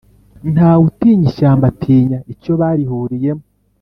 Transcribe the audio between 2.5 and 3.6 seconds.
barihuriyemo